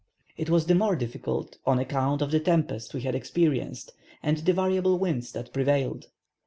It 0.35 0.49
was 0.49 0.65
the 0.65 0.73
more 0.73 0.95
difficult 0.95 1.59
on 1.63 1.77
account 1.77 2.23
of 2.23 2.31
the 2.31 2.39
tempest 2.39 2.95
we 2.95 3.01
had 3.01 3.13
experienced, 3.13 3.93
and 4.23 4.39
the 4.39 4.51
variable 4.51 4.97
winds 4.97 5.31
that 5.33 5.53
prevailed. 5.53 6.07